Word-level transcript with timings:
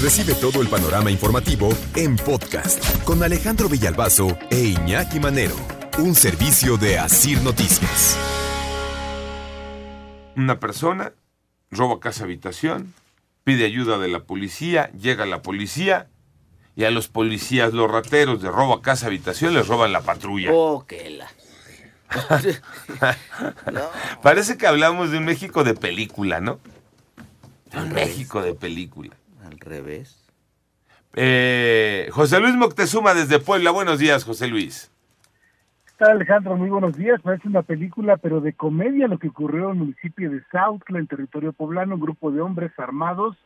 Recibe 0.00 0.34
todo 0.34 0.60
el 0.60 0.68
panorama 0.68 1.10
informativo 1.10 1.70
en 1.94 2.16
podcast 2.16 3.02
con 3.04 3.22
Alejandro 3.22 3.66
Villalbazo 3.66 4.36
e 4.50 4.58
Iñaki 4.58 5.18
Manero, 5.18 5.56
un 5.98 6.14
servicio 6.14 6.76
de 6.76 6.98
Asir 6.98 7.40
Noticias. 7.40 8.18
Una 10.36 10.60
persona 10.60 11.14
roba 11.70 11.98
casa 11.98 12.24
habitación, 12.24 12.92
pide 13.42 13.64
ayuda 13.64 13.96
de 13.96 14.08
la 14.08 14.24
policía, 14.24 14.90
llega 14.92 15.24
la 15.24 15.40
policía 15.40 16.08
y 16.76 16.84
a 16.84 16.90
los 16.90 17.08
policías, 17.08 17.72
los 17.72 17.90
rateros 17.90 18.42
de 18.42 18.50
roba 18.50 18.82
casa 18.82 19.06
habitación, 19.06 19.54
les 19.54 19.66
roban 19.66 19.92
la 19.92 20.02
patrulla. 20.02 20.50
Oh, 20.52 20.84
que 20.86 21.08
la. 21.08 21.30
Parece 24.22 24.58
que 24.58 24.66
hablamos 24.66 25.10
de 25.10 25.16
un 25.16 25.24
México 25.24 25.64
de 25.64 25.72
película, 25.72 26.42
¿no? 26.42 26.60
De 27.72 27.78
un 27.78 27.94
México 27.94 28.42
de 28.42 28.52
película. 28.52 29.16
Al 29.46 29.60
revés. 29.60 30.26
Eh, 31.14 32.08
José 32.10 32.40
Luis 32.40 32.56
Moctezuma 32.56 33.14
desde 33.14 33.38
Puebla. 33.38 33.70
Buenos 33.70 34.00
días, 34.00 34.24
José 34.24 34.48
Luis. 34.48 34.90
¿Qué 35.86 35.92
tal, 35.98 36.16
Alejandro? 36.16 36.56
Muy 36.56 36.68
buenos 36.68 36.96
días. 36.96 37.20
Parece 37.22 37.46
una 37.46 37.62
película, 37.62 38.16
pero 38.16 38.40
de 38.40 38.54
comedia, 38.54 39.06
lo 39.06 39.18
que 39.18 39.28
ocurrió 39.28 39.66
en 39.66 39.70
el 39.70 39.76
municipio 39.76 40.30
de 40.32 40.42
Sautla, 40.50 40.98
en 40.98 41.06
territorio 41.06 41.52
poblano. 41.52 41.94
Un 41.94 42.00
grupo 42.00 42.32
de 42.32 42.40
hombres 42.40 42.72
armados 42.76 43.36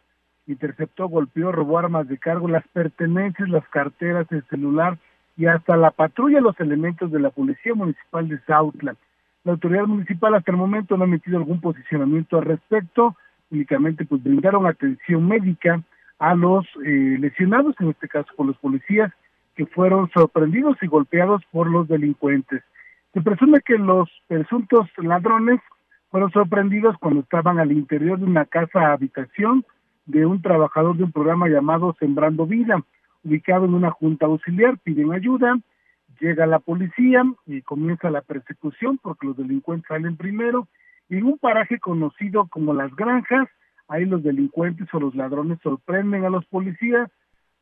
interceptó, 0.47 1.07
golpeó, 1.07 1.53
robó 1.53 1.79
armas 1.79 2.09
de 2.09 2.17
cargo, 2.17 2.49
las 2.49 2.67
pertenencias, 2.69 3.51
las 3.51 3.69
carteras, 3.69 4.27
el 4.31 4.43
celular 4.49 4.97
y 5.37 5.47
hasta 5.47 5.77
la 5.77 5.91
patrulla, 5.91 6.41
los 6.41 6.59
elementos 6.61 7.13
de 7.13 7.21
la 7.21 7.29
Policía 7.29 7.75
Municipal 7.75 8.27
de 8.27 8.41
Sautla. 8.47 8.97
La 9.45 9.53
autoridad 9.53 9.85
municipal 9.85 10.35
hasta 10.35 10.51
el 10.51 10.57
momento 10.57 10.97
no 10.97 11.05
ha 11.05 11.07
emitido 11.07 11.37
algún 11.37 11.61
posicionamiento 11.61 12.39
al 12.39 12.47
respecto, 12.47 13.17
únicamente 13.51 14.07
pues 14.07 14.23
brindaron 14.23 14.67
atención 14.67 15.29
médica 15.29 15.83
a 16.21 16.35
los 16.35 16.67
eh, 16.85 17.17
lesionados, 17.19 17.75
en 17.81 17.89
este 17.89 18.07
caso 18.07 18.29
por 18.37 18.47
los 18.47 18.57
policías, 18.59 19.11
que 19.57 19.67
fueron 19.67 20.09
sorprendidos 20.11 20.77
y 20.83 20.87
golpeados 20.87 21.43
por 21.51 21.69
los 21.69 21.89
delincuentes. 21.89 22.63
Se 23.13 23.23
presume 23.23 23.61
que 23.63 23.77
los 23.77 24.09
presuntos 24.29 24.89
ladrones 24.99 25.61
fueron 26.11 26.31
sorprendidos 26.31 26.97
cuando 27.01 27.21
estaban 27.21 27.59
al 27.59 27.73
interior 27.73 28.19
de 28.19 28.27
una 28.27 28.45
casa 28.45 28.93
habitación 28.93 29.65
de 30.07 30.27
un 30.27 30.43
trabajador 30.43 30.97
de 30.97 31.05
un 31.05 31.13
programa 31.13 31.49
llamado 31.49 31.97
Sembrando 31.99 32.47
Vida, 32.47 32.83
ubicado 33.25 33.65
en 33.65 33.75
una 33.75 33.91
junta 33.91 34.27
auxiliar, 34.27 34.79
piden 34.79 35.13
ayuda, 35.13 35.59
llega 36.21 36.47
la 36.47 36.59
policía 36.59 37.23
y 37.47 37.63
comienza 37.63 38.11
la 38.11 38.21
persecución 38.21 38.99
porque 38.99 39.27
los 39.27 39.37
delincuentes 39.37 39.89
salen 39.89 40.17
primero 40.17 40.69
en 41.09 41.25
un 41.25 41.39
paraje 41.39 41.79
conocido 41.79 42.47
como 42.49 42.75
Las 42.75 42.95
Granjas, 42.95 43.49
ahí 43.91 44.05
los 44.05 44.23
delincuentes 44.23 44.89
o 44.95 45.01
los 45.01 45.15
ladrones 45.15 45.59
sorprenden 45.63 46.25
a 46.25 46.31
los 46.31 46.47
policías, 46.47 47.11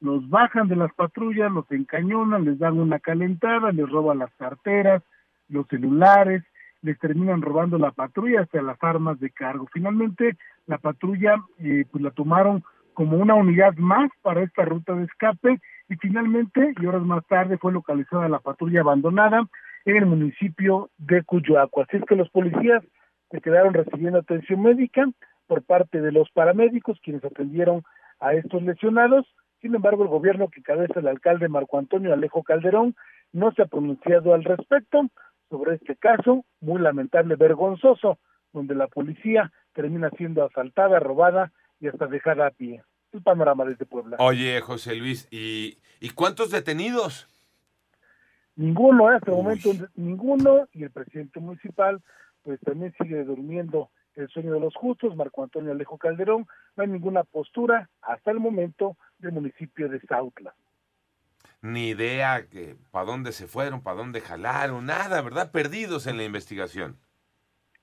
los 0.00 0.28
bajan 0.28 0.68
de 0.68 0.76
las 0.76 0.92
patrullas, 0.94 1.50
los 1.50 1.68
encañonan, 1.72 2.44
les 2.44 2.58
dan 2.58 2.78
una 2.78 3.00
calentada, 3.00 3.72
les 3.72 3.88
roban 3.88 4.18
las 4.18 4.32
carteras, 4.34 5.02
los 5.48 5.66
celulares, 5.68 6.44
les 6.82 6.98
terminan 6.98 7.42
robando 7.42 7.78
la 7.78 7.90
patrulla 7.90 8.42
hasta 8.42 8.62
las 8.62 8.76
armas 8.82 9.18
de 9.18 9.30
cargo. 9.30 9.66
Finalmente, 9.72 10.36
la 10.66 10.76
patrulla 10.78 11.36
eh, 11.58 11.86
pues 11.90 12.04
la 12.04 12.10
tomaron 12.10 12.62
como 12.92 13.16
una 13.16 13.34
unidad 13.34 13.74
más 13.76 14.10
para 14.22 14.42
esta 14.42 14.64
ruta 14.64 14.94
de 14.94 15.04
escape 15.04 15.58
y 15.88 15.96
finalmente, 15.96 16.74
y 16.78 16.86
horas 16.86 17.02
más 17.02 17.26
tarde, 17.26 17.56
fue 17.56 17.72
localizada 17.72 18.28
la 18.28 18.38
patrulla 18.38 18.80
abandonada 18.80 19.48
en 19.86 19.96
el 19.96 20.04
municipio 20.04 20.90
de 20.98 21.22
Cuyoaco. 21.22 21.82
Así 21.82 21.96
es 21.96 22.04
que 22.04 22.16
los 22.16 22.28
policías 22.28 22.84
se 23.30 23.40
quedaron 23.40 23.72
recibiendo 23.72 24.18
atención 24.18 24.62
médica 24.62 25.08
por 25.48 25.64
parte 25.64 26.00
de 26.00 26.12
los 26.12 26.30
paramédicos 26.30 27.00
quienes 27.02 27.24
atendieron 27.24 27.82
a 28.20 28.34
estos 28.34 28.62
lesionados. 28.62 29.27
Sin 29.60 29.74
embargo, 29.74 30.04
el 30.04 30.08
gobierno 30.08 30.48
que 30.48 30.62
cabeza 30.62 31.00
el 31.00 31.08
alcalde 31.08 31.48
Marco 31.48 31.78
Antonio 31.78 32.12
Alejo 32.12 32.44
Calderón 32.44 32.94
no 33.32 33.50
se 33.52 33.62
ha 33.62 33.66
pronunciado 33.66 34.34
al 34.34 34.44
respecto 34.44 35.08
sobre 35.50 35.75
este 35.75 35.97
caso, 35.97 36.44
muy 36.60 36.81
lamentable, 36.81 37.34
vergonzoso, 37.34 38.19
donde 38.53 38.75
la 38.75 38.86
policía 38.86 39.50
termina 39.72 40.10
siendo 40.10 40.44
asaltada, 40.44 41.00
robada 41.00 41.53
y 41.80 41.88
hasta 41.88 42.06
dejada 42.06 42.47
a 42.47 42.50
pie. 42.50 42.82
El 43.12 43.22
panorama 43.22 43.65
desde 43.65 43.86
Puebla. 43.86 44.16
Oye, 44.20 44.60
José 44.60 44.94
Luis, 44.94 45.26
¿y, 45.30 45.78
¿y 46.00 46.10
cuántos 46.10 46.50
detenidos? 46.50 47.26
Ninguno, 48.56 49.10
en 49.10 49.16
este 49.16 49.30
momento, 49.30 49.70
ninguno, 49.94 50.69
y 50.72 50.82
el 50.82 50.91
presidente 50.91 51.41
municipal, 51.41 52.03
pues 52.42 52.60
también 52.60 52.92
sigue 53.00 53.25
durmiendo 53.25 53.91
el 54.18 54.28
sueño 54.28 54.52
de 54.52 54.60
los 54.60 54.74
justos, 54.74 55.16
Marco 55.16 55.42
Antonio 55.42 55.72
Alejo 55.72 55.96
Calderón, 55.98 56.46
no 56.76 56.82
hay 56.82 56.88
ninguna 56.88 57.24
postura 57.24 57.88
hasta 58.02 58.30
el 58.30 58.40
momento 58.40 58.96
del 59.18 59.32
municipio 59.32 59.88
de 59.88 60.00
Sautla. 60.00 60.54
Ni 61.62 61.88
idea 61.90 62.46
que 62.46 62.76
para 62.90 63.04
dónde 63.06 63.32
se 63.32 63.46
fueron, 63.46 63.82
para 63.82 63.96
dónde 63.96 64.20
jalaron, 64.20 64.86
nada, 64.86 65.20
¿verdad? 65.22 65.50
Perdidos 65.50 66.06
en 66.06 66.16
la 66.16 66.24
investigación. 66.24 66.96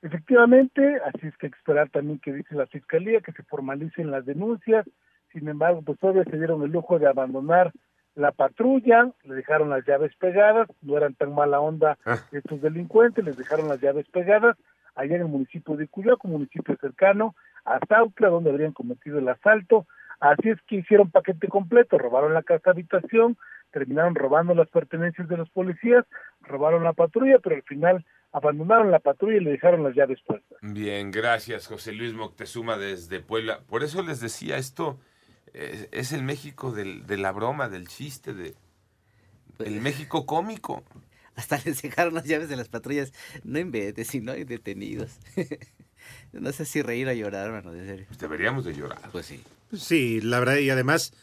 Efectivamente, 0.01 1.01
así 1.05 1.27
es 1.27 1.37
que 1.37 1.47
hay 1.47 1.51
que 1.51 1.57
esperar 1.57 1.89
también 1.89 2.19
que 2.19 2.31
dice 2.33 2.53
la 2.55 2.67
fiscalía, 2.67 3.21
que 3.21 3.31
se 3.31 3.43
formalicen 3.43 4.11
las 4.11 4.25
denuncias. 4.25 4.85
Sin 5.33 5.47
embargo, 5.47 5.81
pues 5.81 5.97
todavía 5.99 6.23
se 6.25 6.37
dieron 6.37 6.61
el 6.63 6.71
lujo 6.71 6.99
de 6.99 7.07
abandonar 7.07 7.73
la 8.13 8.31
patrulla, 8.31 9.11
le 9.23 9.35
dejaron 9.35 9.69
las 9.69 9.85
llaves 9.85 10.15
pegadas, 10.17 10.69
no 10.81 10.95
eran 10.95 11.15
tan 11.15 11.33
mala 11.33 11.59
onda 11.59 11.97
Ah. 12.05 12.19
estos 12.31 12.61
delincuentes, 12.61 13.25
les 13.25 13.35
dejaron 13.35 13.67
las 13.67 13.81
llaves 13.81 14.07
pegadas 14.09 14.55
allá 14.95 15.15
en 15.15 15.21
el 15.21 15.27
municipio 15.27 15.75
de 15.75 15.87
Cuyaco, 15.87 16.27
municipio 16.27 16.75
cercano 16.79 17.35
a 17.65 17.79
Sautla, 17.87 18.29
donde 18.29 18.49
habrían 18.49 18.73
cometido 18.73 19.19
el 19.19 19.27
asalto. 19.29 19.85
Así 20.19 20.49
es 20.49 20.61
que 20.67 20.77
hicieron 20.77 21.11
paquete 21.11 21.47
completo, 21.47 21.97
robaron 21.97 22.33
la 22.33 22.43
casa 22.43 22.71
habitación, 22.71 23.37
terminaron 23.71 24.15
robando 24.15 24.53
las 24.55 24.69
pertenencias 24.69 25.27
de 25.27 25.37
los 25.37 25.49
policías, 25.49 26.05
robaron 26.41 26.83
la 26.83 26.93
patrulla, 26.93 27.39
pero 27.39 27.55
al 27.57 27.63
final 27.63 28.05
abandonaron 28.31 28.91
la 28.91 28.99
patrulla 28.99 29.37
y 29.37 29.43
le 29.43 29.51
dejaron 29.51 29.83
las 29.83 29.95
llaves 29.95 30.19
puestas. 30.25 30.57
Bien, 30.61 31.11
gracias, 31.11 31.67
José 31.67 31.91
Luis 31.91 32.13
Moctezuma 32.13 32.77
desde 32.77 33.19
Puebla. 33.19 33.59
Por 33.67 33.83
eso 33.83 34.01
les 34.03 34.21
decía 34.21 34.57
esto, 34.57 34.97
eh, 35.53 35.89
es 35.91 36.13
el 36.13 36.23
México 36.23 36.71
del- 36.71 37.05
de 37.05 37.17
la 37.17 37.31
broma, 37.31 37.67
del 37.69 37.87
chiste, 37.87 38.33
de 38.33 38.55
el 39.59 39.79
México 39.81 40.25
cómico. 40.25 40.83
Hasta 41.35 41.59
les 41.65 41.81
dejaron 41.81 42.13
las 42.13 42.25
llaves 42.25 42.49
de 42.49 42.55
las 42.55 42.69
patrullas. 42.69 43.11
No 43.43 43.59
inventes, 43.59 44.07
si 44.07 44.21
no 44.21 44.31
hay 44.31 44.43
detenidos. 44.45 45.11
no 46.33 46.51
sé 46.51 46.65
si 46.65 46.81
reír 46.81 47.07
o 47.07 47.13
llorar, 47.13 47.51
mano, 47.51 47.71
de 47.71 47.85
serio. 47.85 48.05
Pues 48.07 48.19
deberíamos 48.19 48.65
de 48.65 48.73
llorar. 48.73 49.09
Pues 49.11 49.25
sí. 49.25 49.41
Sí, 49.73 50.21
la 50.21 50.39
verdad, 50.39 50.57
y 50.57 50.69
además, 50.69 51.13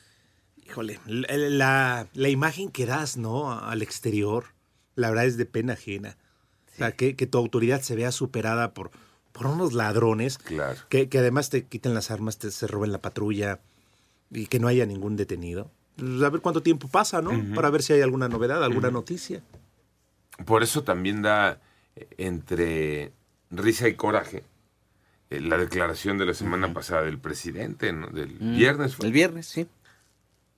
híjole, 0.67 0.99
la, 1.07 2.07
la- 2.13 2.29
imagen 2.29 2.71
que 2.71 2.87
das, 2.87 3.17
¿no? 3.17 3.53
Al 3.59 3.83
exterior, 3.83 4.47
la 4.95 5.09
verdad 5.11 5.27
es 5.27 5.37
de 5.37 5.47
pena 5.47 5.75
ajena. 5.75 6.17
O 6.75 6.77
sea, 6.77 6.93
que, 6.93 7.17
que 7.17 7.27
tu 7.27 7.39
autoridad 7.39 7.81
se 7.83 7.95
vea 7.97 8.13
superada 8.13 8.75
por, 8.75 8.91
por 9.33 9.47
unos 9.47 9.73
ladrones 9.73 10.39
Claro. 10.39 10.79
que, 10.89 11.09
que 11.09 11.19
además 11.19 11.51
te 11.51 11.65
quiten 11.65 11.95
las 11.95 12.11
armas, 12.11 12.39
te 12.39 12.51
se 12.51 12.67
roben 12.67 12.93
la 12.93 13.01
patrulla 13.01 13.61
y 14.31 14.47
que 14.47 14.59
no 14.59 14.69
haya 14.69 14.85
ningún 14.87 15.17
detenido. 15.17 15.71
Pues, 15.97 16.23
a 16.23 16.31
ver 16.31 16.41
cuánto 16.41 16.63
tiempo 16.63 16.89
pasa, 16.89 17.21
¿no? 17.23 17.55
Para 17.55 17.69
ver 17.71 17.83
si 17.83 17.93
hay 17.93 18.01
alguna 18.01 18.29
novedad, 18.29 18.65
alguna 18.65 18.91
noticia. 18.91 19.43
Por 20.45 20.63
eso 20.63 20.83
también 20.83 21.23
da 21.23 21.61
eh, 21.97 22.09
entre 22.19 23.13
risa 23.51 23.89
y 23.89 23.95
coraje 23.95 24.45
eh, 25.31 25.41
la 25.41 25.57
declaración 25.59 26.19
de 26.19 26.27
la 26.27 26.35
semana 26.35 26.73
pasada 26.73 27.03
del 27.03 27.19
presidente, 27.19 27.93
¿no? 27.93 28.09
del 28.09 28.37
Mm, 28.41 28.57
viernes. 28.57 28.97
fue. 28.97 29.07
El 29.07 29.13
viernes, 29.13 29.47
sí. 29.47 29.67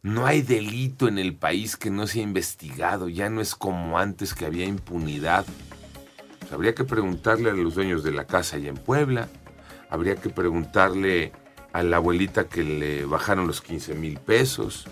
No 0.02 0.26
hay 0.26 0.42
delito 0.42 1.08
en 1.08 1.18
el 1.18 1.34
país 1.34 1.76
que 1.76 1.90
no 1.90 2.06
sea 2.06 2.22
investigado, 2.22 3.08
ya 3.08 3.30
no 3.30 3.40
es 3.40 3.54
como 3.54 3.98
antes 3.98 4.34
que 4.34 4.44
había 4.44 4.66
impunidad. 4.66 5.46
Pues 6.40 6.52
habría 6.52 6.74
que 6.74 6.84
preguntarle 6.84 7.48
a 7.50 7.54
los 7.54 7.74
dueños 7.74 8.02
de 8.04 8.12
la 8.12 8.26
casa 8.26 8.56
allá 8.56 8.68
en 8.68 8.76
Puebla, 8.76 9.28
habría 9.88 10.16
que 10.16 10.28
preguntarle 10.28 11.32
a 11.72 11.82
la 11.82 11.96
abuelita 11.96 12.48
que 12.48 12.62
le 12.64 13.06
bajaron 13.06 13.46
los 13.46 13.62
15 13.62 13.94
mil 13.94 14.18
pesos, 14.18 14.86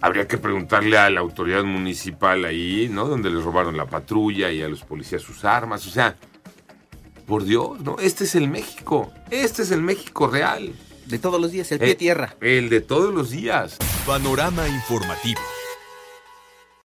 habría 0.00 0.26
que 0.26 0.38
preguntarle 0.38 0.98
a 0.98 1.10
la 1.10 1.20
autoridad 1.20 1.64
municipal 1.64 2.44
ahí, 2.44 2.88
¿no? 2.90 3.06
Donde 3.06 3.30
les 3.30 3.42
robaron 3.44 3.76
la 3.76 3.86
patrulla 3.86 4.50
y 4.50 4.62
a 4.62 4.68
los 4.68 4.82
policías 4.82 5.22
sus 5.22 5.44
armas, 5.44 5.86
o 5.86 5.90
sea, 5.90 6.16
por 7.26 7.44
Dios, 7.44 7.80
¿no? 7.80 7.96
Este 8.00 8.24
es 8.24 8.34
el 8.34 8.48
México, 8.48 9.12
este 9.30 9.62
es 9.62 9.70
el 9.70 9.82
México 9.82 10.26
real. 10.26 10.72
De 11.06 11.18
todos 11.18 11.40
los 11.40 11.50
días, 11.50 11.70
el 11.72 11.80
pie 11.80 11.90
Eh, 11.90 11.94
tierra. 11.96 12.36
El 12.40 12.68
de 12.68 12.80
todos 12.80 13.12
los 13.12 13.30
días. 13.30 13.76
Panorama 14.06 14.68
informativo. 14.68 15.40